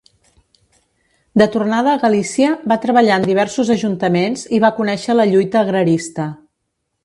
De 1.41 1.47
tornada 1.55 1.91
a 1.93 1.99
Galícia, 2.05 2.55
va 2.73 2.79
treballar 2.87 3.19
en 3.21 3.29
diversos 3.33 3.71
ajuntaments 3.77 4.49
i 4.59 4.65
va 4.67 4.75
conèixer 4.81 5.19
la 5.21 5.29
lluita 5.35 5.65
agrarista. 5.67 6.31